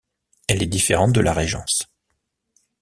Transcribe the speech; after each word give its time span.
Elle 0.47 0.63
est 0.63 0.65
différente 0.65 1.13
de 1.13 1.21
la 1.21 1.31
régence. 1.31 1.83